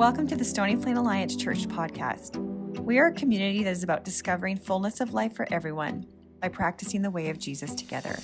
[0.00, 2.38] Welcome to the Stony Plain Alliance Church podcast.
[2.78, 6.06] We are a community that is about discovering fullness of life for everyone
[6.40, 8.18] by practicing the way of Jesus together.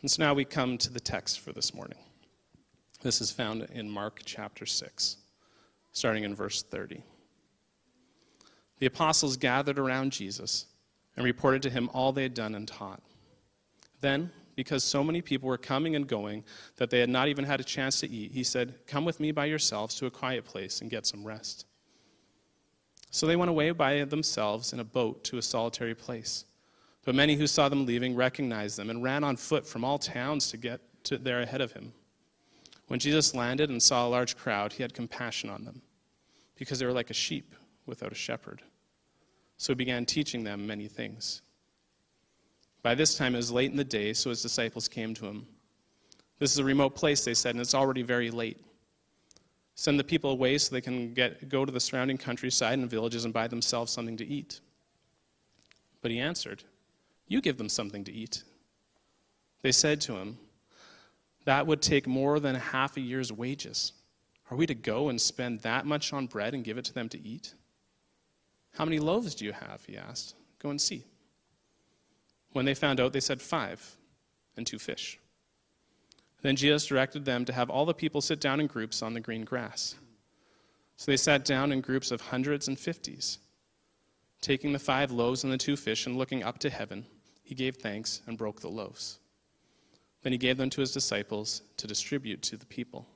[0.00, 1.98] And so now we come to the text for this morning.
[3.02, 5.18] This is found in Mark chapter 6,
[5.92, 7.02] starting in verse 30.
[8.78, 10.64] The apostles gathered around Jesus
[11.14, 13.02] and reported to him all they had done and taught.
[14.00, 16.42] Then, because so many people were coming and going
[16.78, 19.30] that they had not even had a chance to eat, he said, Come with me
[19.30, 21.64] by yourselves to a quiet place and get some rest.
[23.12, 26.44] So they went away by themselves in a boat to a solitary place.
[27.04, 30.50] But many who saw them leaving recognized them and ran on foot from all towns
[30.50, 31.92] to get to there ahead of him.
[32.88, 35.82] When Jesus landed and saw a large crowd, he had compassion on them,
[36.56, 37.54] because they were like a sheep
[37.86, 38.62] without a shepherd.
[39.56, 41.42] So he began teaching them many things.
[42.82, 45.46] By this time it was late in the day, so his disciples came to him.
[46.38, 48.64] This is a remote place, they said, and it's already very late.
[49.74, 53.24] Send the people away so they can get, go to the surrounding countryside and villages
[53.24, 54.60] and buy themselves something to eat.
[56.00, 56.64] But he answered,
[57.26, 58.42] You give them something to eat.
[59.62, 60.38] They said to him,
[61.44, 63.92] That would take more than half a year's wages.
[64.50, 67.08] Are we to go and spend that much on bread and give it to them
[67.10, 67.54] to eat?
[68.76, 69.84] How many loaves do you have?
[69.84, 70.34] He asked.
[70.60, 71.04] Go and see.
[72.52, 73.96] When they found out, they said, Five,
[74.56, 75.18] and two fish.
[76.42, 79.20] Then Jesus directed them to have all the people sit down in groups on the
[79.20, 79.96] green grass.
[80.96, 83.38] So they sat down in groups of hundreds and fifties.
[84.40, 87.06] Taking the five loaves and the two fish and looking up to heaven,
[87.42, 89.18] he gave thanks and broke the loaves.
[90.22, 93.06] Then he gave them to his disciples to distribute to the people.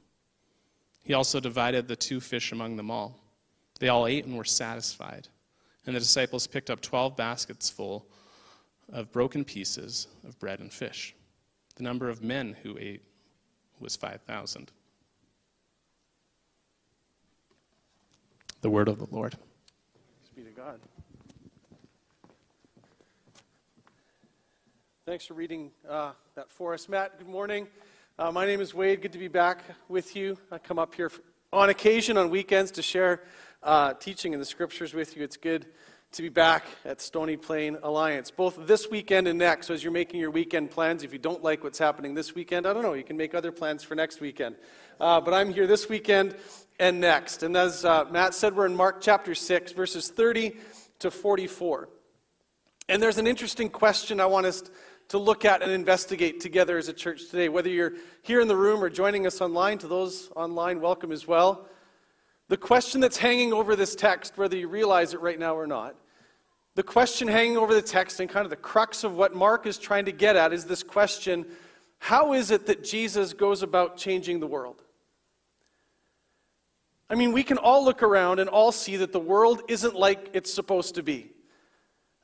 [1.04, 3.18] He also divided the two fish among them all.
[3.80, 5.28] They all ate and were satisfied.
[5.86, 8.06] And the disciples picked up twelve baskets full
[8.92, 11.14] of broken pieces of bread and fish.
[11.76, 13.02] The number of men who ate
[13.80, 14.70] was 5,000.
[18.60, 19.32] The word of the Lord.
[19.34, 20.80] Thanks be to God.
[25.04, 27.18] Thanks for reading uh, that for us, Matt.
[27.18, 27.66] Good morning.
[28.18, 29.02] Uh, my name is Wade.
[29.02, 30.38] Good to be back with you.
[30.52, 31.10] I come up here
[31.52, 33.22] on occasion on weekends to share
[33.62, 35.24] uh, teaching in the scriptures with you.
[35.24, 35.66] It's good
[36.12, 39.68] to be back at Stony Plain Alliance, both this weekend and next.
[39.68, 42.66] So, as you're making your weekend plans, if you don't like what's happening this weekend,
[42.66, 44.56] I don't know, you can make other plans for next weekend.
[45.00, 46.36] Uh, but I'm here this weekend
[46.78, 47.42] and next.
[47.42, 50.54] And as uh, Matt said, we're in Mark chapter 6, verses 30
[50.98, 51.88] to 44.
[52.90, 54.64] And there's an interesting question I want us
[55.08, 57.48] to look at and investigate together as a church today.
[57.48, 61.26] Whether you're here in the room or joining us online, to those online, welcome as
[61.26, 61.66] well.
[62.48, 65.94] The question that's hanging over this text, whether you realize it right now or not,
[66.74, 69.78] the question hanging over the text and kind of the crux of what Mark is
[69.78, 71.46] trying to get at is this question
[71.98, 74.82] how is it that Jesus goes about changing the world?
[77.08, 80.30] I mean, we can all look around and all see that the world isn't like
[80.32, 81.30] it's supposed to be.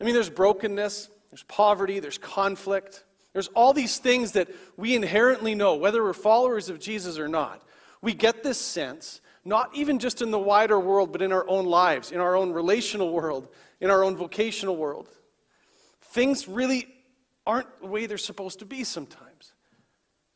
[0.01, 5.55] I mean, there's brokenness, there's poverty, there's conflict, there's all these things that we inherently
[5.55, 7.63] know, whether we're followers of Jesus or not.
[8.03, 11.67] We get this sense, not even just in the wider world, but in our own
[11.67, 13.47] lives, in our own relational world,
[13.81, 15.09] in our own vocational world.
[16.01, 16.89] Things really
[17.47, 19.53] aren't the way they're supposed to be sometimes.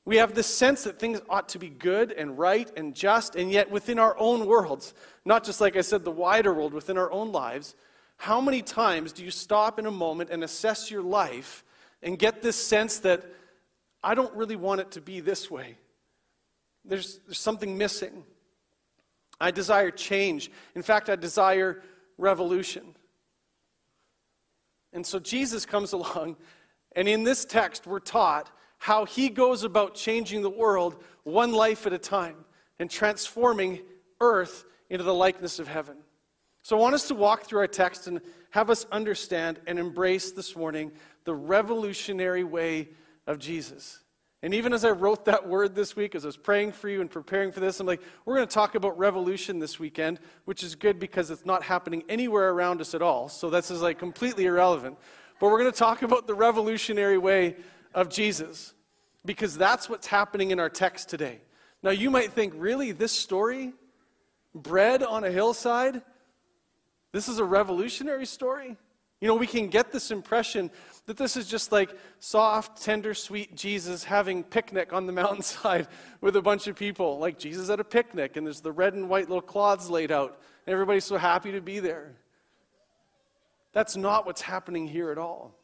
[0.05, 3.53] We have this sense that things ought to be good and right and just, and
[3.53, 4.95] yet within our own worlds,
[5.25, 7.77] not just like I said, the wider world, within our own lives,
[8.17, 11.65] how many times do you stop in a moment and assess your life
[12.03, 13.25] and get this sense that
[14.03, 15.77] I don't really want it to be this way?
[16.85, 18.25] There's, there's something missing.
[19.41, 20.51] I desire change.
[20.75, 21.83] In fact, I desire
[22.19, 22.95] revolution.
[24.93, 26.37] And so Jesus comes along,
[26.95, 31.87] and in this text, we're taught how he goes about changing the world one life
[31.87, 32.37] at a time
[32.79, 33.81] and transforming
[34.21, 35.97] earth into the likeness of heaven.
[36.63, 38.21] So I want us to walk through our text and
[38.51, 40.93] have us understand and embrace this morning
[41.25, 42.89] the revolutionary way
[43.27, 44.02] of Jesus.
[44.43, 47.01] And even as I wrote that word this week, as I was praying for you
[47.01, 50.65] and preparing for this, I'm like, we're going to talk about revolution this weekend, which
[50.65, 53.29] is good because it's not happening anywhere around us at all.
[53.29, 54.99] So this is like completely irrelevant.
[55.39, 57.57] But we're going to talk about the revolutionary way
[57.95, 58.75] of Jesus
[59.25, 61.41] because that's what's happening in our text today.
[61.83, 63.73] Now, you might think, really, this story,
[64.55, 66.03] bread on a hillside,
[67.13, 68.77] this is a revolutionary story?
[69.23, 70.69] You know, we can get this impression
[71.07, 75.87] that this is just like soft, tender, sweet Jesus having picnic on the mountainside
[76.21, 79.09] with a bunch of people, like Jesus at a picnic, and there's the red and
[79.09, 82.17] white little cloths laid out, and everybody's so happy to be there.
[83.73, 85.55] That's not what's happening here at all.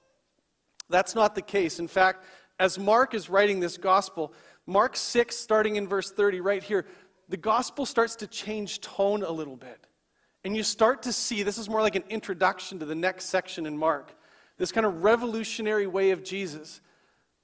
[0.88, 1.80] That's not the case.
[1.80, 2.24] In fact,
[2.60, 4.32] as Mark is writing this gospel,
[4.66, 6.86] Mark 6, starting in verse 30, right here,
[7.28, 9.87] the gospel starts to change tone a little bit.
[10.48, 13.66] And you start to see this is more like an introduction to the next section
[13.66, 14.14] in Mark
[14.56, 16.80] this kind of revolutionary way of Jesus,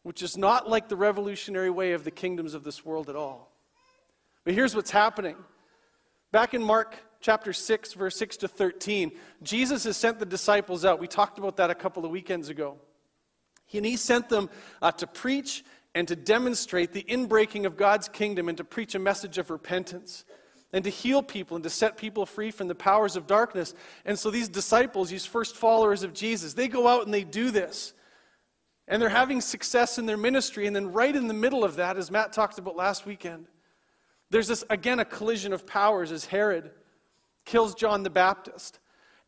[0.04, 3.52] which is not like the revolutionary way of the kingdoms of this world at all.
[4.42, 5.36] But here's what's happening.
[6.32, 9.12] Back in Mark chapter 6, verse 6 to 13,
[9.42, 10.98] Jesus has sent the disciples out.
[10.98, 12.78] We talked about that a couple of weekends ago.
[13.74, 14.48] And he sent them
[14.80, 15.62] uh, to preach
[15.94, 20.24] and to demonstrate the inbreaking of God's kingdom and to preach a message of repentance
[20.74, 23.74] and to heal people and to set people free from the powers of darkness.
[24.04, 27.52] And so these disciples, these first followers of Jesus, they go out and they do
[27.52, 27.94] this.
[28.88, 30.66] And they're having success in their ministry.
[30.66, 33.46] And then, right in the middle of that, as Matt talked about last weekend,
[34.30, 36.72] there's this, again, a collision of powers as Herod
[37.44, 38.80] kills John the Baptist.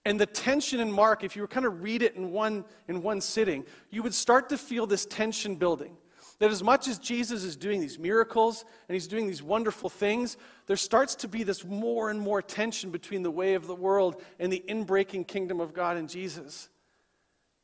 [0.04, 3.02] And the tension in Mark, if you were kind of read it in one, in
[3.02, 5.96] one sitting, you would start to feel this tension building.
[6.38, 10.36] That as much as Jesus is doing these miracles and he's doing these wonderful things,
[10.66, 14.22] there starts to be this more and more tension between the way of the world
[14.38, 16.68] and the inbreaking kingdom of God and Jesus.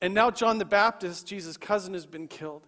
[0.01, 2.67] And now, John the Baptist, Jesus' cousin, has been killed.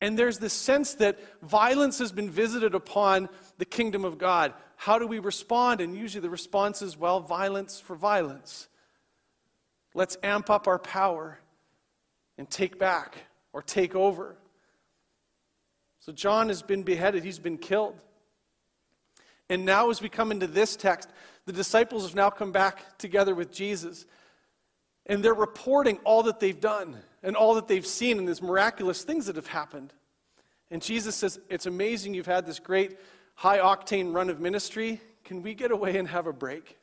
[0.00, 4.52] And there's this sense that violence has been visited upon the kingdom of God.
[4.76, 5.80] How do we respond?
[5.80, 8.68] And usually the response is, well, violence for violence.
[9.94, 11.40] Let's amp up our power
[12.36, 13.16] and take back
[13.52, 14.36] or take over.
[16.08, 17.94] So John has been beheaded, he's been killed.
[19.50, 21.10] And now, as we come into this text,
[21.44, 24.06] the disciples have now come back together with Jesus.
[25.04, 29.02] And they're reporting all that they've done and all that they've seen and these miraculous
[29.02, 29.92] things that have happened.
[30.70, 32.96] And Jesus says, It's amazing you've had this great
[33.34, 35.02] high octane run of ministry.
[35.24, 36.78] Can we get away and have a break?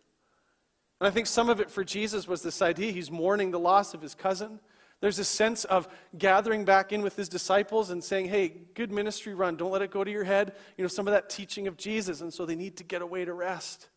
[1.01, 3.95] And I think some of it for Jesus was this idea he's mourning the loss
[3.95, 4.60] of his cousin.
[5.06, 5.88] There's a sense of
[6.18, 9.56] gathering back in with his disciples and saying, hey, good ministry run.
[9.56, 10.54] Don't let it go to your head.
[10.78, 12.22] You know, some of that teaching of Jesus.
[12.22, 13.90] And so they need to get away to rest.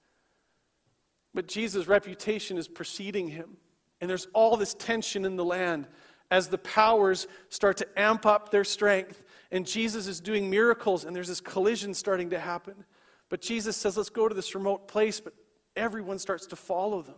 [1.32, 3.56] But Jesus' reputation is preceding him.
[4.02, 5.88] And there's all this tension in the land
[6.30, 9.24] as the powers start to amp up their strength.
[9.50, 12.84] And Jesus is doing miracles, and there's this collision starting to happen.
[13.30, 15.20] But Jesus says, let's go to this remote place.
[15.20, 15.32] But
[15.74, 17.16] everyone starts to follow them.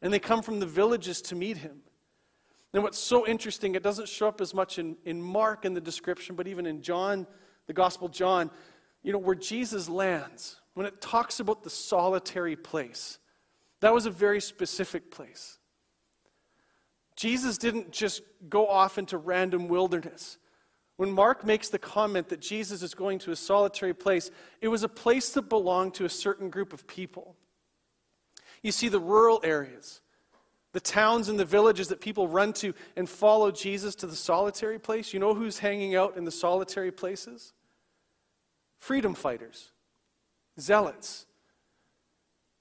[0.00, 1.82] And they come from the villages to meet him.
[2.74, 5.80] And what's so interesting, it doesn't show up as much in, in Mark in the
[5.80, 7.24] description, but even in John,
[7.68, 8.50] the Gospel John,
[9.04, 13.20] you know, where Jesus lands, when it talks about the solitary place,
[13.78, 15.58] that was a very specific place.
[17.14, 20.38] Jesus didn't just go off into random wilderness.
[20.96, 24.82] When Mark makes the comment that Jesus is going to a solitary place, it was
[24.82, 27.36] a place that belonged to a certain group of people.
[28.64, 30.00] You see, the rural areas,
[30.74, 34.80] the towns and the villages that people run to and follow Jesus to the solitary
[34.80, 35.14] place.
[35.14, 37.52] You know who's hanging out in the solitary places?
[38.78, 39.70] Freedom fighters,
[40.60, 41.26] zealots,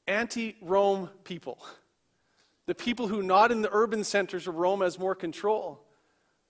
[0.08, 1.58] anti Rome people.
[2.68, 5.84] The people who, not in the urban centers of Rome, has more control.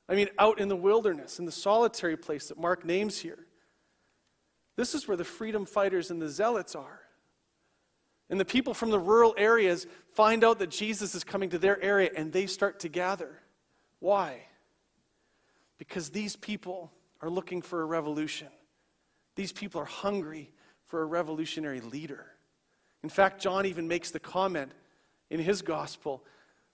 [0.09, 3.39] I mean, out in the wilderness, in the solitary place that Mark names here.
[4.75, 7.02] This is where the freedom fighters and the zealots are.
[8.29, 11.81] And the people from the rural areas find out that Jesus is coming to their
[11.83, 13.39] area and they start to gather.
[13.99, 14.41] Why?
[15.77, 18.47] Because these people are looking for a revolution.
[19.35, 20.51] These people are hungry
[20.85, 22.25] for a revolutionary leader.
[23.01, 24.71] In fact, John even makes the comment
[25.29, 26.23] in his gospel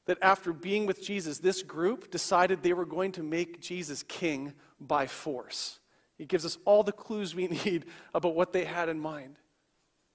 [0.05, 4.53] that after being with Jesus, this group decided they were going to make Jesus king
[4.79, 5.79] by force.
[6.17, 9.37] He gives us all the clues we need about what they had in mind.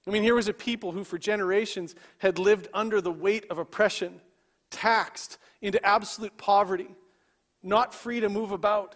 [0.07, 3.57] I mean, here was a people who for generations had lived under the weight of
[3.57, 4.21] oppression,
[4.69, 6.89] taxed into absolute poverty,
[7.63, 8.95] not free to move about,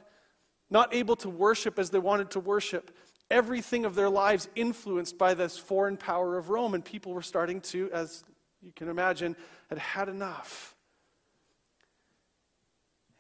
[0.70, 2.96] not able to worship as they wanted to worship.
[3.32, 7.62] Everything of their lives influenced by this foreign power of Rome, and people were starting
[7.62, 8.24] to, as
[8.62, 9.36] you can imagine,
[9.70, 10.76] had had enough.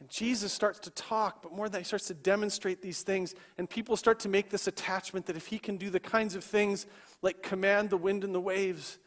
[0.09, 3.35] Jesus starts to talk, but more than that, he starts to demonstrate these things.
[3.57, 6.43] And people start to make this attachment that if he can do the kinds of
[6.43, 6.87] things
[7.21, 8.97] like command the wind and the waves,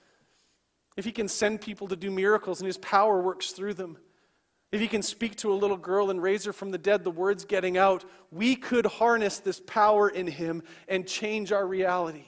[0.97, 3.99] if he can send people to do miracles and his power works through them,
[4.71, 7.11] if he can speak to a little girl and raise her from the dead, the
[7.11, 12.25] words getting out, we could harness this power in him and change our reality.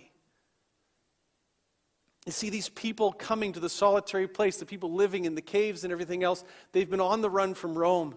[2.26, 5.84] You see, these people coming to the solitary place, the people living in the caves
[5.84, 8.14] and everything else, they've been on the run from Rome.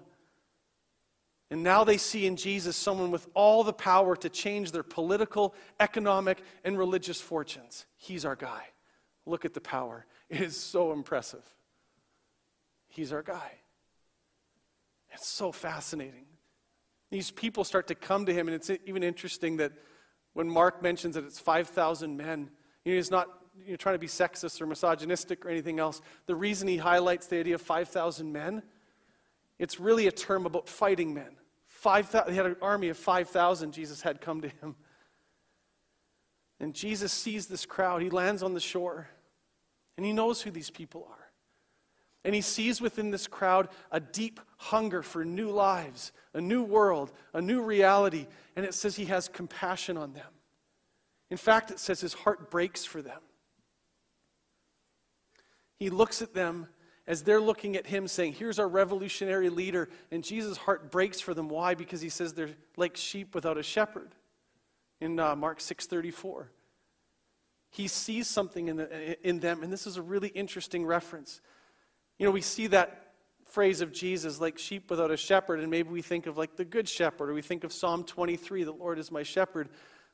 [1.50, 5.56] And now they see in Jesus someone with all the power to change their political,
[5.80, 7.86] economic, and religious fortunes.
[7.96, 8.64] He's our guy.
[9.26, 10.06] Look at the power.
[10.30, 11.44] It is so impressive.
[12.90, 13.54] He's our guy.
[15.14, 16.26] It's so fascinating.
[17.10, 19.72] These people start to come to him, and it's even interesting that
[20.34, 22.52] when Mark mentions that it's 5,000 men.
[22.86, 23.28] You know, he's not
[23.66, 26.00] you know, trying to be sexist or misogynistic or anything else.
[26.28, 28.62] The reason he highlights the idea of 5,000 men,
[29.58, 31.37] it's really a term about fighting men.
[31.78, 34.76] 5, 000, he had an army of 5,000 Jesus had come to him.
[36.60, 38.02] And Jesus sees this crowd.
[38.02, 39.08] He lands on the shore,
[39.96, 41.32] and he knows who these people are.
[42.26, 47.14] And he sees within this crowd a deep hunger for new lives, a new world,
[47.32, 48.26] a new reality.
[48.56, 50.34] And it says he has compassion on them.
[51.30, 53.22] In fact, it says his heart breaks for them.
[55.78, 56.68] He looks at them
[57.08, 59.90] as they're looking at him saying, Here's our revolutionary leader.
[60.12, 61.48] And Jesus' heart breaks for them.
[61.48, 61.74] Why?
[61.74, 64.14] Because he says they're like sheep without a shepherd
[65.00, 66.48] in uh, Mark 6:34.
[67.70, 71.42] He sees something in, the, in them, and this is a really interesting reference.
[72.18, 73.14] You know, we see that
[73.46, 76.66] phrase of Jesus like sheep without a shepherd, and maybe we think of like the
[76.66, 79.70] good shepherd, or we think of Psalm 23, the Lord is my shepherd.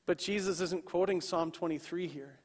[0.06, 2.40] But Jesus isn't quoting Psalm 23 here.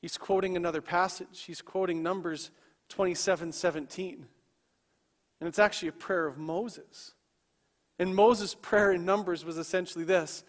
[0.00, 1.44] He's quoting another passage.
[1.46, 2.50] He's quoting Numbers
[2.88, 4.26] 27 17.
[5.40, 7.14] And it's actually a prayer of Moses.
[7.98, 10.44] And Moses' prayer in Numbers was essentially this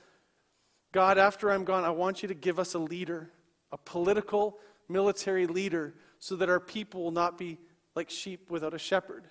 [0.91, 3.29] God, after I'm gone, I want you to give us a leader,
[3.71, 7.57] a political, military leader, so that our people will not be
[7.95, 9.25] like sheep without a shepherd.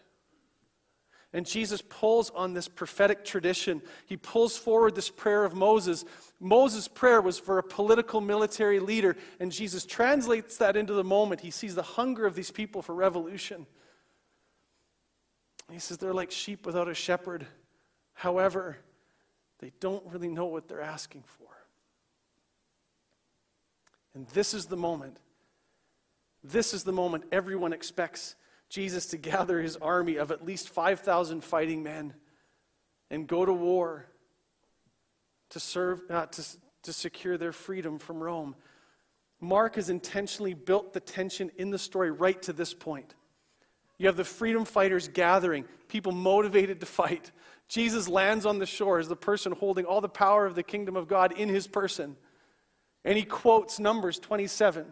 [1.34, 3.82] And Jesus pulls on this prophetic tradition.
[4.06, 6.04] He pulls forward this prayer of Moses.
[6.38, 11.40] Moses' prayer was for a political military leader, and Jesus translates that into the moment.
[11.40, 13.66] He sees the hunger of these people for revolution.
[15.72, 17.46] He says they're like sheep without a shepherd.
[18.12, 18.76] However,
[19.58, 21.48] they don't really know what they're asking for.
[24.14, 25.18] And this is the moment.
[26.44, 28.36] This is the moment everyone expects
[28.74, 32.12] Jesus to gather his army of at least 5,000 fighting men
[33.08, 34.06] and go to war
[35.50, 36.44] to serve, uh, to,
[36.82, 38.56] to secure their freedom from Rome.
[39.40, 43.14] Mark has intentionally built the tension in the story right to this point.
[43.96, 47.30] You have the freedom fighters gathering, people motivated to fight.
[47.68, 50.96] Jesus lands on the shore as the person holding all the power of the kingdom
[50.96, 52.16] of God in his person.
[53.04, 54.86] And he quotes Numbers 27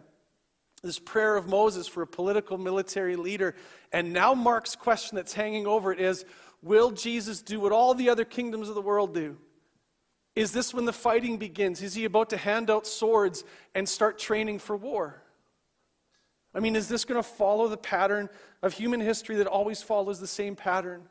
[0.83, 3.55] this prayer of Moses for a political military leader.
[3.93, 6.25] And now Mark's question that's hanging over it is
[6.61, 9.37] Will Jesus do what all the other kingdoms of the world do?
[10.35, 11.81] Is this when the fighting begins?
[11.81, 13.43] Is he about to hand out swords
[13.75, 15.21] and start training for war?
[16.55, 18.29] I mean, is this going to follow the pattern
[18.61, 21.03] of human history that always follows the same pattern?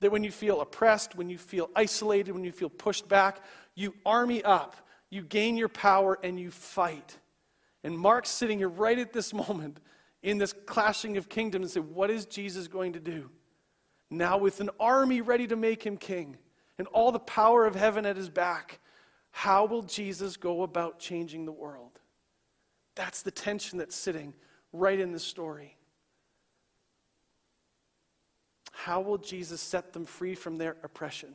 [0.00, 3.42] That when you feel oppressed, when you feel isolated, when you feel pushed back,
[3.74, 4.76] you army up,
[5.10, 7.18] you gain your power, and you fight.
[7.82, 9.80] And Mark's sitting here right at this moment
[10.22, 13.30] in this clashing of kingdoms and say, What is Jesus going to do?
[14.10, 16.36] Now, with an army ready to make him king
[16.78, 18.80] and all the power of heaven at his back,
[19.30, 22.00] how will Jesus go about changing the world?
[22.96, 24.34] That's the tension that's sitting
[24.72, 25.76] right in the story.
[28.72, 31.34] How will Jesus set them free from their oppression?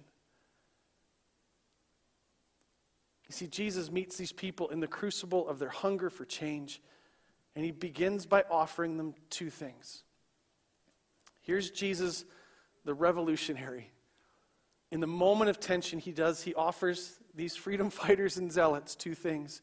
[3.27, 6.81] You see, Jesus meets these people in the crucible of their hunger for change,
[7.55, 10.03] and he begins by offering them two things.
[11.41, 12.25] Here's Jesus,
[12.83, 13.91] the revolutionary.
[14.91, 19.15] In the moment of tension, he does, he offers these freedom fighters and zealots two
[19.15, 19.61] things.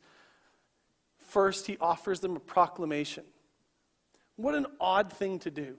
[1.19, 3.25] First, he offers them a proclamation.
[4.37, 5.76] What an odd thing to do.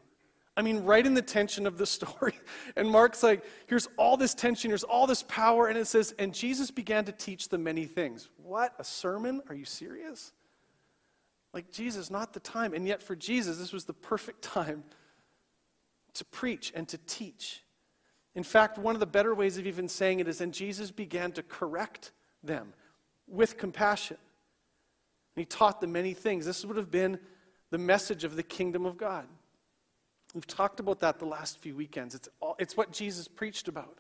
[0.56, 2.34] I mean, right in the tension of the story.
[2.76, 5.68] And Mark's like, here's all this tension, here's all this power.
[5.68, 8.30] And it says, and Jesus began to teach them many things.
[8.38, 8.74] What?
[8.80, 9.42] A sermon?
[9.50, 10.32] Are you serious?
[11.54, 12.74] Like, Jesus, not the time.
[12.74, 14.84] And yet, for Jesus, this was the perfect time
[16.14, 17.64] to preach and to teach.
[18.36, 21.32] In fact, one of the better ways of even saying it is, and Jesus began
[21.34, 22.12] to correct
[22.44, 22.74] them
[23.28, 24.18] with compassion.
[25.36, 26.46] And he taught them many things.
[26.46, 27.20] This would have been
[27.70, 29.28] the message of the kingdom of God.
[30.34, 32.16] We've talked about that the last few weekends.
[32.16, 34.00] It's, all, it's what Jesus preached about.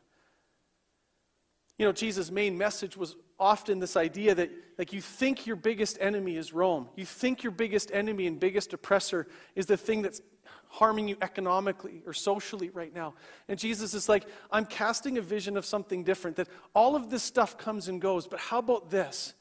[1.77, 5.97] You know, Jesus' main message was often this idea that, like, you think your biggest
[5.99, 6.87] enemy is Rome.
[6.95, 10.21] You think your biggest enemy and biggest oppressor is the thing that's
[10.67, 13.13] harming you economically or socially right now.
[13.47, 17.21] And Jesus is like, I'm casting a vision of something different, that all of this
[17.21, 19.35] stuff comes and goes, but how about this?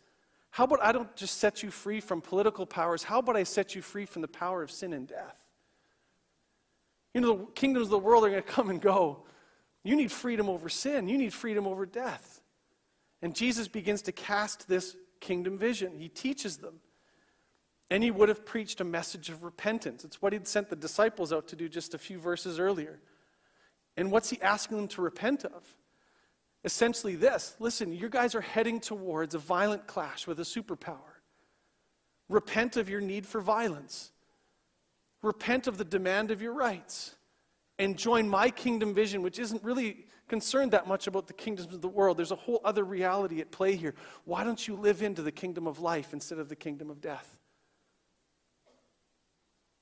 [0.50, 3.02] How about I don't just set you free from political powers?
[3.02, 5.41] How about I set you free from the power of sin and death?
[7.14, 9.24] You know, the kingdoms of the world are going to come and go.
[9.84, 12.40] You need freedom over sin, you need freedom over death.
[13.20, 15.96] And Jesus begins to cast this kingdom vision.
[15.96, 16.80] He teaches them.
[17.88, 20.04] And he would have preached a message of repentance.
[20.04, 22.98] It's what he'd sent the disciples out to do just a few verses earlier.
[23.96, 25.76] And what's he asking them to repent of?
[26.64, 30.98] essentially this listen, you guys are heading towards a violent clash with a superpower.
[32.28, 34.12] Repent of your need for violence.
[35.22, 37.16] Repent of the demand of your rights.
[37.78, 41.80] And join my kingdom vision, which isn't really concerned that much about the kingdoms of
[41.80, 42.16] the world.
[42.16, 43.94] There's a whole other reality at play here.
[44.24, 47.38] Why don't you live into the kingdom of life instead of the kingdom of death?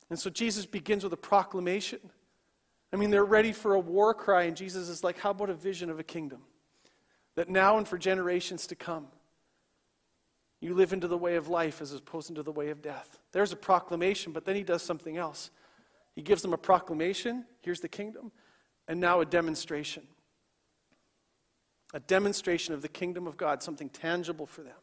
[0.08, 2.00] And so Jesus begins with a proclamation.
[2.92, 5.54] I mean, they're ready for a war cry, and Jesus is like, How about a
[5.54, 6.40] vision of a kingdom?
[7.36, 9.06] That now and for generations to come,
[10.60, 13.18] you live into the way of life as opposed to the way of death.
[13.32, 15.50] There's a proclamation, but then he does something else.
[16.14, 18.32] He gives them a proclamation here's the kingdom,
[18.88, 20.02] and now a demonstration.
[21.92, 24.76] A demonstration of the kingdom of God, something tangible for them.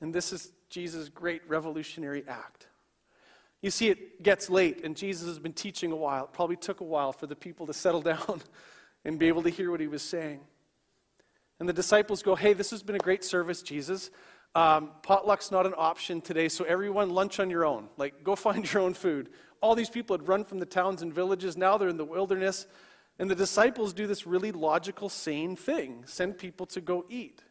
[0.00, 2.66] And this is Jesus' great revolutionary act.
[3.62, 6.24] You see, it gets late, and Jesus has been teaching a while.
[6.24, 8.42] It probably took a while for the people to settle down
[9.04, 10.40] and be able to hear what he was saying.
[11.58, 14.10] And the disciples go, Hey, this has been a great service, Jesus.
[14.54, 17.88] Um, potluck's not an option today, so everyone lunch on your own.
[17.96, 19.30] Like, go find your own food.
[19.60, 21.56] All these people had run from the towns and villages.
[21.56, 22.66] Now they're in the wilderness.
[23.18, 27.42] And the disciples do this really logical, sane thing send people to go eat.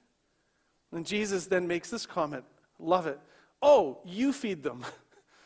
[0.91, 2.43] And Jesus then makes this comment
[2.79, 3.19] love it.
[3.61, 4.83] Oh, you feed them.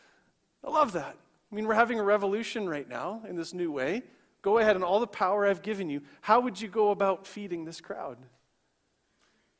[0.64, 1.16] I love that.
[1.52, 4.02] I mean, we're having a revolution right now in this new way.
[4.40, 7.64] Go ahead, and all the power I've given you, how would you go about feeding
[7.64, 8.18] this crowd?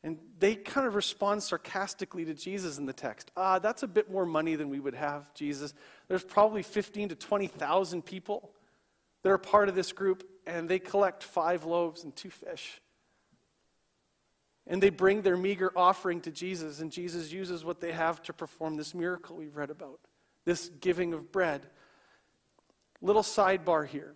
[0.04, 3.30] And they kind of respond sarcastically to Jesus in the text.
[3.38, 5.73] Ah, that's a bit more money than we would have, Jesus.
[6.08, 8.52] There's probably 15 to 20,000 people
[9.23, 12.82] that are part of this group, and they collect five loaves and two fish.
[14.66, 18.34] And they bring their meager offering to Jesus, and Jesus uses what they have to
[18.34, 20.00] perform this miracle we've read about
[20.44, 21.66] this giving of bread.
[23.00, 24.14] Little sidebar here.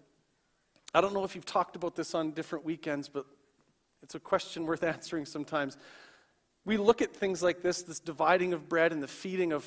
[0.93, 3.25] I don't know if you've talked about this on different weekends, but
[4.03, 5.77] it's a question worth answering sometimes.
[6.65, 9.67] We look at things like this this dividing of bread and the feeding of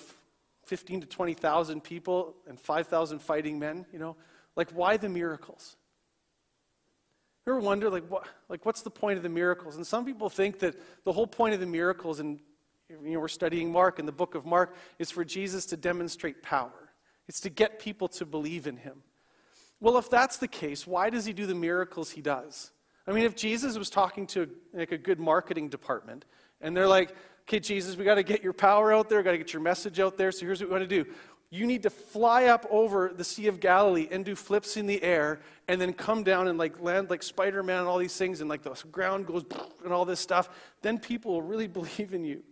[0.66, 4.16] 15 to 20,000 people and 5,000 fighting men, you know,
[4.56, 5.76] like why the miracles?
[7.46, 9.76] You ever wonder, like, what, like, what's the point of the miracles?
[9.76, 12.40] And some people think that the whole point of the miracles, and
[12.88, 16.44] you know, we're studying Mark, and the book of Mark is for Jesus to demonstrate
[16.44, 16.92] power.
[17.28, 19.02] It's to get people to believe in him.
[19.80, 22.72] Well, if that's the case, why does he do the miracles he does?
[23.08, 26.26] I mean, if Jesus was talking to like a good marketing department,
[26.62, 29.38] and they're like, "Okay, Jesus, we got to get your power out there, got to
[29.38, 30.32] get your message out there.
[30.32, 31.10] So here's what we want to do:
[31.50, 35.02] you need to fly up over the Sea of Galilee and do flips in the
[35.04, 38.50] air, and then come down and like land like Spider-Man and all these things, and
[38.50, 39.46] like the ground goes
[39.84, 40.50] and all this stuff.
[40.82, 42.44] Then people will really believe in you."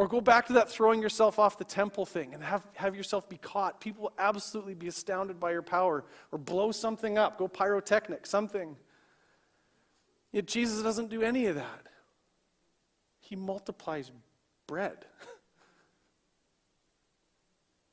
[0.00, 3.28] Or go back to that throwing yourself off the temple thing and have, have yourself
[3.28, 3.82] be caught.
[3.82, 6.06] People will absolutely be astounded by your power.
[6.32, 8.76] Or blow something up, go pyrotechnic, something.
[10.32, 11.86] Yet Jesus doesn't do any of that.
[13.18, 14.10] He multiplies
[14.66, 15.04] bread.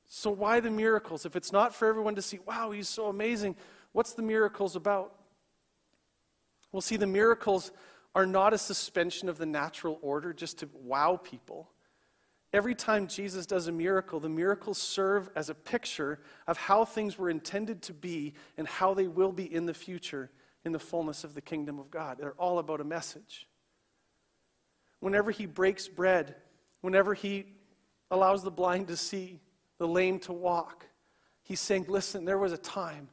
[0.08, 1.26] so, why the miracles?
[1.26, 3.56] If it's not for everyone to see, wow, he's so amazing,
[3.92, 5.14] what's the miracles about?
[6.70, 7.72] Well, see, the miracles
[8.14, 11.70] are not a suspension of the natural order just to wow people.
[12.52, 17.18] Every time Jesus does a miracle, the miracles serve as a picture of how things
[17.18, 20.30] were intended to be and how they will be in the future
[20.64, 22.18] in the fullness of the kingdom of God.
[22.18, 23.46] They're all about a message.
[25.00, 26.34] Whenever he breaks bread,
[26.80, 27.46] whenever he
[28.10, 29.40] allows the blind to see,
[29.78, 30.86] the lame to walk,
[31.42, 33.08] he's saying, Listen, there was a time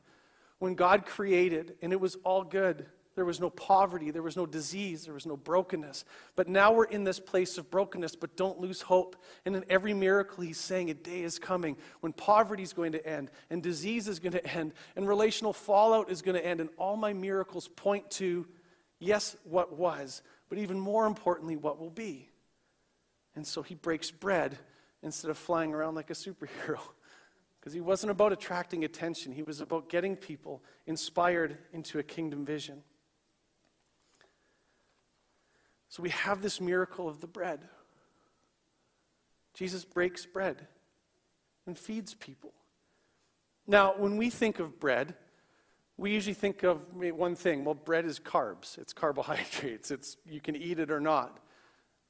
[0.59, 2.87] when God created and it was all good.
[3.15, 4.11] There was no poverty.
[4.11, 5.05] There was no disease.
[5.05, 6.03] There was no brokenness.
[6.35, 9.15] But now we're in this place of brokenness, but don't lose hope.
[9.45, 13.07] And in every miracle, he's saying a day is coming when poverty is going to
[13.07, 16.59] end, and disease is going to end, and relational fallout is going to end.
[16.59, 18.45] And all my miracles point to,
[18.99, 22.29] yes, what was, but even more importantly, what will be.
[23.33, 24.57] And so he breaks bread
[25.01, 26.79] instead of flying around like a superhero.
[27.59, 32.45] Because he wasn't about attracting attention, he was about getting people inspired into a kingdom
[32.45, 32.83] vision.
[35.95, 37.61] So we have this miracle of the bread.
[39.53, 40.67] Jesus breaks bread
[41.65, 42.51] and feeds people.
[43.65, 45.15] Now, when we think of bread,
[45.95, 47.63] we usually think of one thing.
[47.63, 48.77] Well, bread is carbs.
[48.77, 49.89] It's carbohydrates.
[49.89, 51.39] It's you can eat it or not.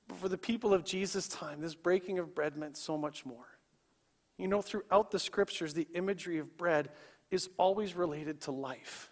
[0.07, 3.59] But for the people of Jesus' time, this breaking of bread meant so much more.
[4.39, 6.89] You know, throughout the scriptures, the imagery of bread
[7.29, 9.11] is always related to life.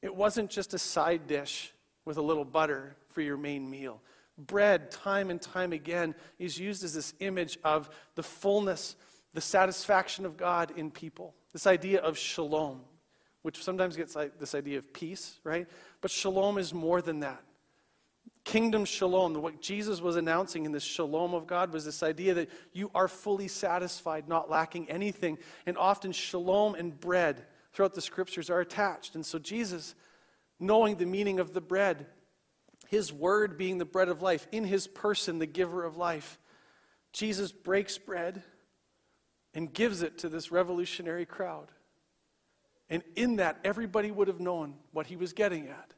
[0.00, 4.02] It wasn't just a side dish with a little butter for your main meal.
[4.36, 8.96] Bread, time and time again, is used as this image of the fullness,
[9.32, 11.34] the satisfaction of God in people.
[11.52, 12.80] This idea of shalom.
[13.44, 15.68] which sometimes gets like this idea of peace, right?
[16.00, 17.42] But shalom is more than that.
[18.42, 22.48] Kingdom shalom, what Jesus was announcing in this shalom of God was this idea that
[22.72, 25.36] you are fully satisfied, not lacking anything.
[25.66, 29.14] And often shalom and bread throughout the scriptures are attached.
[29.14, 29.94] And so Jesus,
[30.58, 32.06] knowing the meaning of the bread,
[32.94, 36.38] his word being the bread of life, in his person, the giver of life,
[37.12, 38.44] Jesus breaks bread
[39.52, 41.72] and gives it to this revolutionary crowd.
[42.88, 45.92] And in that, everybody would have known what he was getting at.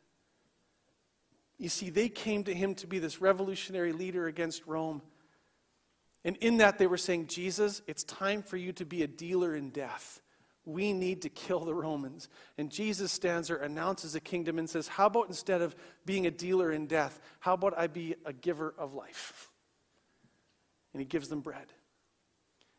[1.59, 5.03] You see, they came to him to be this revolutionary leader against Rome.
[6.25, 9.55] And in that, they were saying, Jesus, it's time for you to be a dealer
[9.55, 10.23] in death.
[10.66, 12.29] We need to kill the Romans.
[12.59, 16.31] And Jesus stands there, announces a kingdom, and says, How about instead of being a
[16.31, 19.50] dealer in death, how about I be a giver of life?
[20.92, 21.72] And he gives them bread.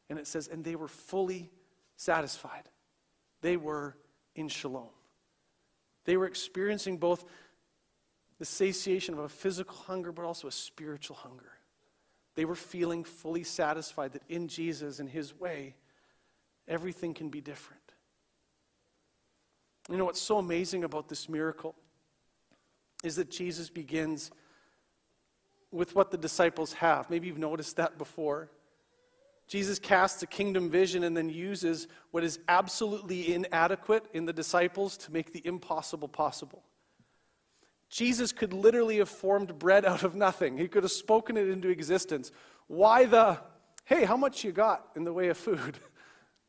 [0.09, 1.49] And it says, And they were fully
[1.95, 2.63] satisfied.
[3.41, 3.95] They were
[4.35, 4.89] in shalom.
[6.03, 7.23] They were experiencing both
[8.37, 11.51] the satiation of a physical hunger, but also a spiritual hunger.
[12.35, 15.75] They were feeling fully satisfied that in Jesus and His way,
[16.67, 17.81] everything can be different.
[19.89, 21.75] You know what's so amazing about this miracle
[23.03, 24.31] is that Jesus begins
[25.71, 27.09] with what the disciples have.
[27.09, 28.49] Maybe you've noticed that before.
[29.47, 34.97] Jesus casts a kingdom vision and then uses what is absolutely inadequate in the disciples
[34.97, 36.63] to make the impossible possible.
[37.89, 40.57] Jesus could literally have formed bread out of nothing.
[40.57, 42.31] He could have spoken it into existence.
[42.67, 43.39] Why the,
[43.85, 45.79] hey, how much you got in the way of food?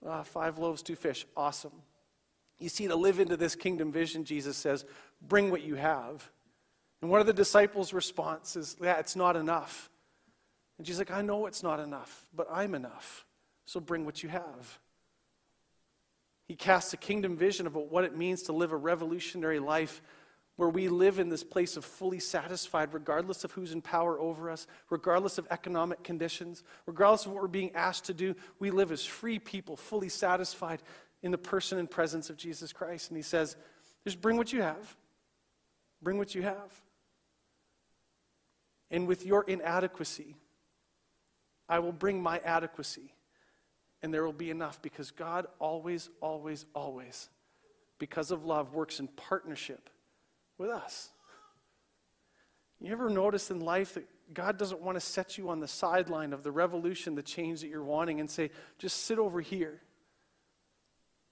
[0.07, 1.27] Uh, five loaves, two fish.
[1.37, 1.73] Awesome.
[2.59, 4.85] You see, to live into this kingdom vision, Jesus says,
[5.21, 6.31] bring what you have.
[7.01, 9.91] And one of the disciples' responses, is, yeah, it's not enough.
[10.77, 13.27] And she's like, I know it's not enough, but I'm enough.
[13.65, 14.81] So bring what you have.
[16.47, 20.01] He casts a kingdom vision about what it means to live a revolutionary life
[20.59, 24.51] where we live in this place of fully satisfied, regardless of who's in power over
[24.51, 28.35] us, regardless of economic conditions, regardless of what we're being asked to do.
[28.59, 30.83] We live as free people, fully satisfied
[31.23, 33.09] in the person and presence of Jesus Christ.
[33.09, 33.55] And he says,
[34.03, 34.97] just bring what you have.
[36.03, 36.83] Bring what you have.
[38.91, 40.35] And with your inadequacy,
[41.69, 43.15] I will bring my adequacy,
[44.03, 47.29] and there will be enough because God always, always, always,
[48.01, 49.89] because of love, works in partnership
[50.59, 51.11] with us.
[52.81, 56.33] You ever notice in life that God doesn't want to set you on the sideline
[56.33, 59.81] of the revolution, the change that you're wanting, and say, just sit over here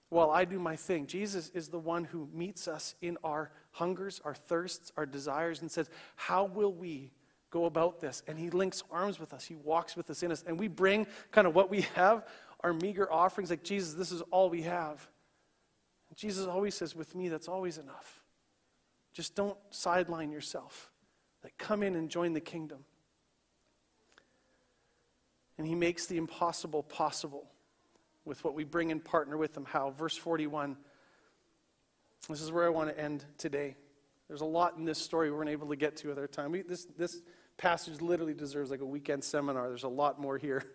[0.09, 1.07] while I do my thing?
[1.07, 5.71] Jesus is the one who meets us in our hungers, our thirsts, our desires, and
[5.71, 7.11] says, How will we
[7.49, 8.23] go about this.
[8.27, 10.43] And he links arms with us, he walks with us in us.
[10.45, 12.25] And we bring kind of what we have,
[12.61, 15.07] our meager offerings, like, Jesus, this is all we have.
[16.09, 18.23] And Jesus always says, With me, that's always enough.
[19.17, 20.91] Just don't sideline yourself.
[21.43, 22.85] Like, come in and join the kingdom.
[25.57, 27.49] And he makes the impossible possible
[28.25, 29.65] with what we bring and partner with him.
[29.65, 29.89] How?
[29.89, 30.77] Verse 41.
[32.29, 33.75] This is where I want to end today.
[34.27, 36.51] There's a lot in this story we weren't able to get to at our time.
[36.51, 37.19] We, this, this
[37.57, 39.67] passage literally deserves like a weekend seminar.
[39.67, 40.57] There's a lot more here.
[40.57, 40.65] It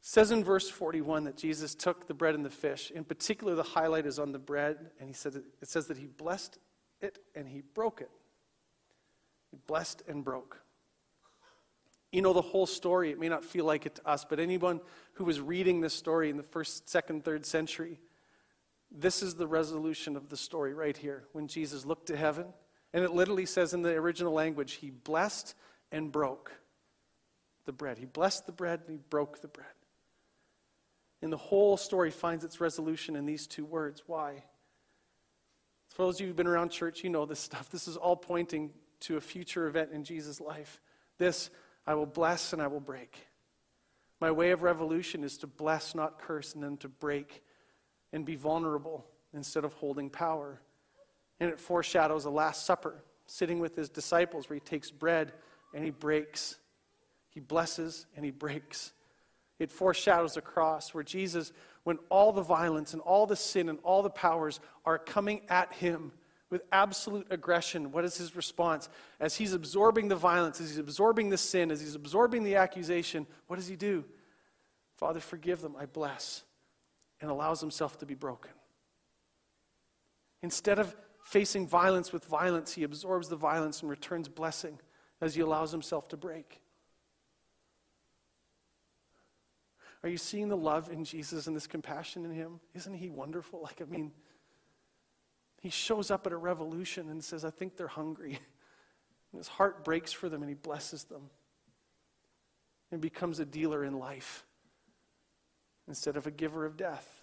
[0.00, 2.92] says in verse 41 that Jesus took the bread and the fish.
[2.92, 6.06] In particular, the highlight is on the bread, and he said it says that he
[6.06, 6.56] blessed
[7.00, 8.10] it and he broke it.
[9.50, 10.60] He blessed and broke.
[12.12, 13.10] You know the whole story.
[13.10, 14.80] It may not feel like it to us, but anyone
[15.14, 18.00] who was reading this story in the first, second, third century
[18.90, 21.24] this is the resolution of the story right here.
[21.32, 22.46] When Jesus looked to heaven,
[22.92, 25.54] and it literally says in the original language, he blessed
[25.92, 26.52] and broke
[27.66, 27.98] the bread.
[27.98, 29.66] He blessed the bread and he broke the bread.
[31.20, 34.04] And the whole story finds its resolution in these two words.
[34.06, 34.44] Why?
[35.98, 37.70] For those of you who've been around church, you know this stuff.
[37.70, 40.80] This is all pointing to a future event in Jesus' life.
[41.18, 41.50] This,
[41.88, 43.26] I will bless and I will break.
[44.20, 47.42] My way of revolution is to bless, not curse, and then to break
[48.12, 50.60] and be vulnerable instead of holding power.
[51.40, 55.32] And it foreshadows a Last Supper, sitting with his disciples, where he takes bread
[55.74, 56.60] and he breaks.
[57.30, 58.92] He blesses and he breaks.
[59.58, 61.52] It foreshadows a cross where Jesus,
[61.88, 65.72] when all the violence and all the sin and all the powers are coming at
[65.72, 66.12] him
[66.50, 68.90] with absolute aggression, what is his response?
[69.20, 73.26] As he's absorbing the violence, as he's absorbing the sin, as he's absorbing the accusation,
[73.46, 74.04] what does he do?
[74.96, 76.42] Father, forgive them, I bless
[77.22, 78.52] and allows himself to be broken.
[80.42, 84.78] Instead of facing violence with violence, he absorbs the violence and returns blessing
[85.22, 86.60] as he allows himself to break.
[90.02, 92.60] Are you seeing the love in Jesus and this compassion in him?
[92.74, 93.60] Isn't he wonderful?
[93.62, 94.12] Like, I mean,
[95.60, 98.38] He shows up at a revolution and says, I think they're hungry.
[99.30, 101.28] And his heart breaks for them and he blesses them
[102.90, 104.46] and becomes a dealer in life
[105.86, 107.22] instead of a giver of death.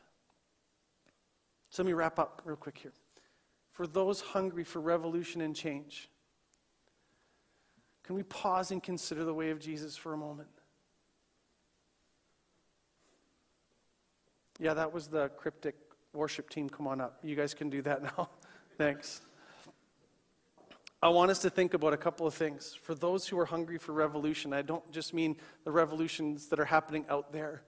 [1.72, 2.94] So let me wrap up real quick here.
[3.72, 6.10] For those hungry for revolution and change,
[8.04, 10.55] can we pause and consider the way of Jesus for a moment?
[14.60, 15.76] Yeah, that was the cryptic
[16.14, 16.70] worship team.
[16.70, 17.20] Come on up.
[17.24, 18.30] You guys can do that now.
[18.78, 19.22] Thanks.
[21.02, 22.78] I want us to think about a couple of things.
[22.82, 26.66] For those who are hungry for revolution, I don't just mean the revolutions that are
[26.66, 27.64] happening out there.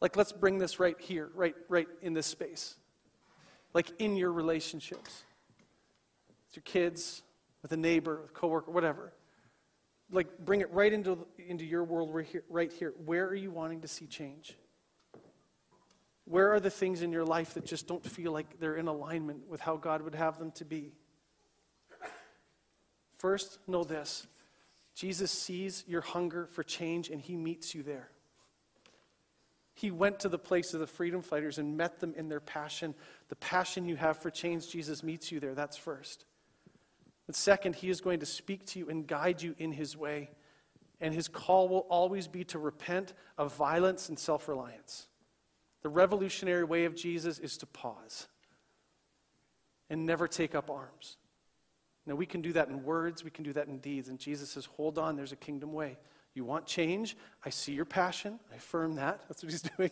[0.00, 2.74] Like, let's bring this right here, right, right in this space.
[3.72, 5.22] Like in your relationships.
[6.48, 7.22] With your kids,
[7.62, 9.12] with a neighbor, with a coworker, whatever.
[10.10, 12.94] Like, bring it right into, into your world right here, right here.
[13.04, 14.56] Where are you wanting to see change?
[16.30, 19.48] Where are the things in your life that just don't feel like they're in alignment
[19.48, 20.92] with how God would have them to be?
[23.18, 24.28] First, know this
[24.94, 28.10] Jesus sees your hunger for change and he meets you there.
[29.74, 32.94] He went to the place of the freedom fighters and met them in their passion.
[33.28, 35.56] The passion you have for change, Jesus meets you there.
[35.56, 36.26] That's first.
[37.26, 40.30] But second, he is going to speak to you and guide you in his way.
[41.00, 45.08] And his call will always be to repent of violence and self reliance.
[45.82, 48.28] The revolutionary way of Jesus is to pause
[49.88, 51.16] and never take up arms.
[52.06, 54.08] Now, we can do that in words, we can do that in deeds.
[54.08, 55.98] And Jesus says, Hold on, there's a kingdom way.
[56.34, 57.16] You want change?
[57.44, 58.38] I see your passion.
[58.52, 59.22] I affirm that.
[59.28, 59.90] That's what he's doing.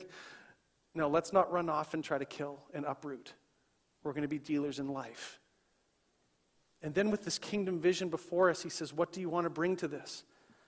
[0.94, 3.34] No, let's not run off and try to kill and uproot.
[4.02, 5.38] We're going to be dealers in life.
[6.80, 9.50] And then, with this kingdom vision before us, he says, What do you want to
[9.50, 10.24] bring to this?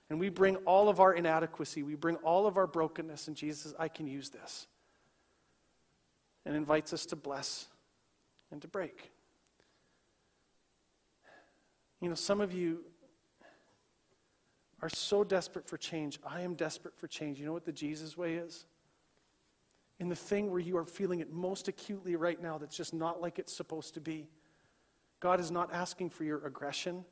[0.09, 3.63] And we bring all of our inadequacy, we bring all of our brokenness, and Jesus
[3.63, 4.67] says, I can use this.
[6.51, 7.69] And invites us to bless
[8.51, 9.13] and to break.
[12.01, 12.81] You know, some of you
[14.83, 16.19] are so desperate for change.
[16.27, 17.39] I am desperate for change.
[17.39, 18.67] You know what the Jesus way is?
[20.01, 23.23] In the thing where you are feeling it most acutely right now that's just not
[23.23, 24.29] like it's supposed to be.
[25.21, 27.05] God is not asking for your aggression.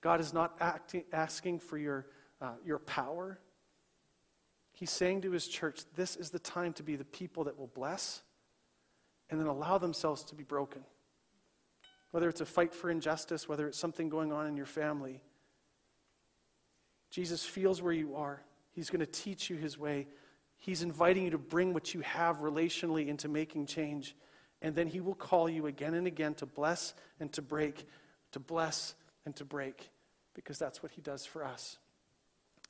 [0.00, 2.06] God is not acting, asking for your,
[2.40, 3.40] uh, your power.
[4.72, 7.70] He's saying to his church, this is the time to be the people that will
[7.74, 8.22] bless
[9.30, 10.82] and then allow themselves to be broken.
[12.10, 15.22] Whether it's a fight for injustice, whether it's something going on in your family,
[17.10, 18.42] Jesus feels where you are.
[18.72, 20.08] He's going to teach you his way.
[20.58, 24.14] He's inviting you to bring what you have relationally into making change.
[24.62, 27.86] And then he will call you again and again to bless and to break,
[28.32, 29.90] to bless and to break,
[30.34, 31.78] because that's what he does for us.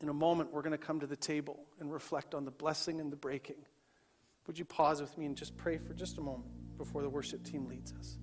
[0.01, 3.01] In a moment, we're going to come to the table and reflect on the blessing
[3.01, 3.57] and the breaking.
[4.47, 7.43] Would you pause with me and just pray for just a moment before the worship
[7.43, 8.19] team leads us?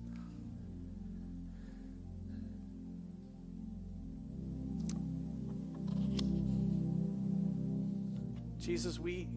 [8.58, 9.28] Jesus, we,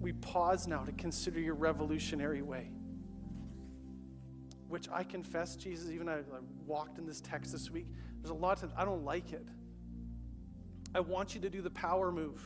[0.00, 2.70] we pause now to consider your revolutionary way,
[4.68, 7.86] which I confess, Jesus, even I, I walked in this text this week,
[8.22, 9.46] there's a lot of, I don't like it.
[10.94, 12.42] I want you to do the power move.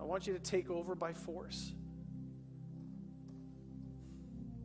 [0.00, 1.72] I want you to take over by force.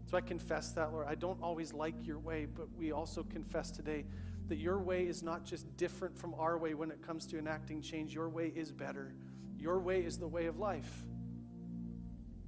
[0.10, 1.06] So I confess that, Lord.
[1.08, 4.06] I don't always like your way, but we also confess today
[4.48, 7.84] that your way is not just different from our way when it comes to enacting
[7.84, 8.12] change.
[8.12, 9.14] Your way is better.
[9.60, 11.06] Your way is the way of life.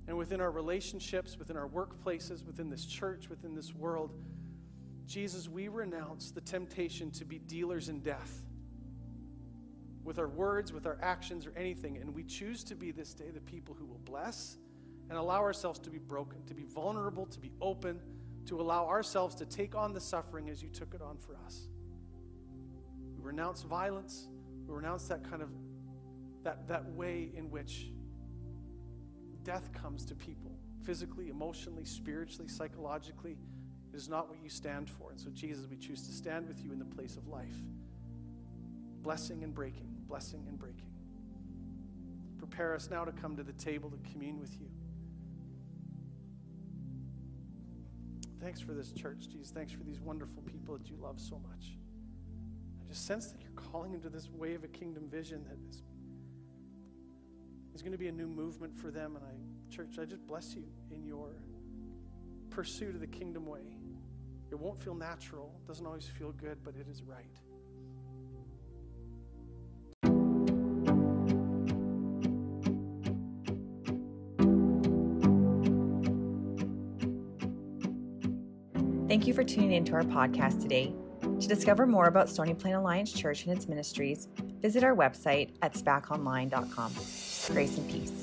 [0.08, 4.16] And within our relationships, within our workplaces, within this church, within this world,
[5.06, 8.42] Jesus, we renounce the temptation to be dealers in death
[10.04, 11.98] with our words, with our actions, or anything.
[11.98, 14.58] And we choose to be this day the people who will bless
[15.12, 18.00] and allow ourselves to be broken, to be vulnerable, to be open,
[18.46, 21.68] to allow ourselves to take on the suffering as you took it on for us.
[23.18, 24.30] We renounce violence.
[24.66, 25.50] We renounce that kind of
[26.46, 27.92] that, that way in which
[29.44, 33.38] death comes to people physically, emotionally, spiritually, psychologically.
[33.94, 35.12] It is not what you stand for.
[35.12, 37.58] And so, Jesus, we choose to stand with you in the place of life.
[39.02, 40.90] Blessing and breaking, blessing and breaking.
[42.38, 44.68] Prepare us now to come to the table to commune with you.
[48.42, 49.52] Thanks for this church, Jesus.
[49.52, 51.78] Thanks for these wonderful people that you love so much.
[52.84, 55.84] I just sense that you're calling into this way of a kingdom vision that is
[57.72, 59.16] there's going to be a new movement for them.
[59.16, 61.30] And I, church, I just bless you in your
[62.50, 63.62] pursuit of the kingdom way.
[64.50, 67.38] It won't feel natural, it doesn't always feel good, but it is right.
[79.12, 80.94] Thank you for tuning into our podcast today.
[81.22, 84.30] To discover more about Stony Plain Alliance Church and its ministries,
[84.62, 86.94] visit our website at spaconline.com.
[87.54, 88.21] Grace and peace.